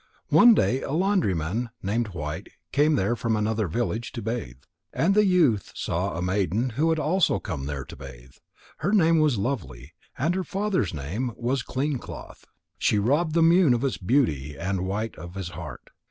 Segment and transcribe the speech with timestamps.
[0.29, 4.57] One day a laundryman named White came there from another village to bathe.
[4.91, 8.31] And the youth saw a maiden who had also come there to bathe.
[8.77, 12.45] Her name was Lovely, and her father's name was Clean cloth.
[12.79, 15.91] She robbed the moon of its beauty and White of his heart.